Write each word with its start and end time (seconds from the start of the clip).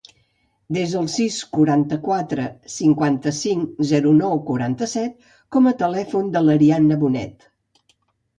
Desa 0.75 0.95
el 1.01 1.09
sis, 1.15 1.35
quaranta-quatre, 1.57 2.45
cinquanta-cinc, 2.75 3.83
zero, 3.91 4.15
nou, 4.23 4.35
quaranta-set 4.49 5.29
com 5.57 5.69
a 5.69 5.75
telèfon 5.83 6.33
de 6.39 6.45
l'Ariana 6.49 6.99
Bonet. 7.07 7.49